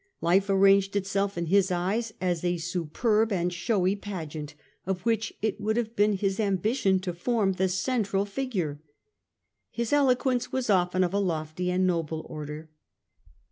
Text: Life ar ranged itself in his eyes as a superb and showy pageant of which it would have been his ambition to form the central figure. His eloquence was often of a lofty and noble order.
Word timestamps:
Life 0.19 0.49
ar 0.49 0.57
ranged 0.57 0.95
itself 0.95 1.37
in 1.37 1.45
his 1.45 1.69
eyes 1.71 2.11
as 2.19 2.43
a 2.43 2.57
superb 2.57 3.31
and 3.31 3.53
showy 3.53 3.95
pageant 3.95 4.55
of 4.87 5.01
which 5.01 5.31
it 5.43 5.61
would 5.61 5.77
have 5.77 5.95
been 5.95 6.13
his 6.13 6.39
ambition 6.39 6.99
to 7.01 7.13
form 7.13 7.51
the 7.53 7.69
central 7.69 8.25
figure. 8.25 8.81
His 9.69 9.93
eloquence 9.93 10.51
was 10.51 10.71
often 10.71 11.03
of 11.03 11.13
a 11.13 11.19
lofty 11.19 11.69
and 11.69 11.85
noble 11.85 12.25
order. 12.27 12.71